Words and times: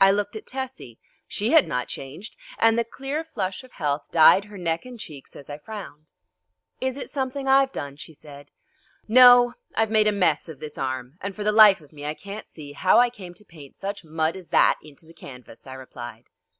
I 0.00 0.12
looked 0.12 0.36
at 0.36 0.46
Tessie. 0.46 1.00
She 1.26 1.50
had 1.50 1.66
not 1.66 1.88
changed, 1.88 2.36
and 2.56 2.78
the 2.78 2.84
clear 2.84 3.24
flush 3.24 3.64
of 3.64 3.72
health 3.72 4.06
dyed 4.12 4.44
her 4.44 4.56
neck 4.56 4.84
and 4.86 4.96
cheeks 4.96 5.34
as 5.34 5.50
I 5.50 5.58
frowned. 5.58 6.12
"Is 6.80 6.96
it 6.96 7.10
something 7.10 7.48
I've 7.48 7.72
done?" 7.72 7.96
she 7.96 8.14
said. 8.14 8.52
"No, 9.08 9.54
I've 9.74 9.90
made 9.90 10.06
a 10.06 10.12
mess 10.12 10.48
of 10.48 10.60
this 10.60 10.78
arm, 10.78 11.18
and 11.20 11.34
for 11.34 11.42
the 11.42 11.50
life 11.50 11.80
of 11.80 11.92
me 11.92 12.04
I 12.06 12.14
can't 12.14 12.46
see 12.46 12.74
how 12.74 13.00
I 13.00 13.10
came 13.10 13.34
to 13.34 13.44
paint 13.44 13.74
such 13.74 14.04
mud 14.04 14.36
as 14.36 14.46
that 14.50 14.78
into 14.84 15.04
the 15.04 15.12
canvas," 15.12 15.66
I 15.66 15.74
replied. 15.74 16.26